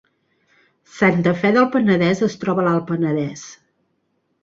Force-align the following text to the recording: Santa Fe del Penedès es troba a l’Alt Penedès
Santa 0.93 1.35
Fe 1.43 1.53
del 1.59 1.69
Penedès 1.77 2.25
es 2.31 2.41
troba 2.47 2.65
a 2.67 2.69
l’Alt 2.71 2.91
Penedès 2.91 3.49